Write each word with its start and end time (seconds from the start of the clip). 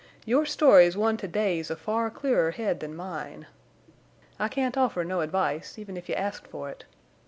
Your 0.25 0.47
story's 0.47 0.97
one 0.97 1.17
to 1.17 1.27
daze 1.27 1.69
a 1.69 1.75
far 1.75 2.09
clearer 2.09 2.49
head 2.49 2.79
than 2.79 2.95
mine. 2.95 3.45
I 4.39 4.47
can't 4.47 4.75
offer 4.75 5.03
no 5.03 5.21
advice, 5.21 5.77
even 5.77 5.95
if 5.95 6.09
you 6.09 6.15
asked 6.15 6.47
for 6.47 6.71
it. 6.71 6.85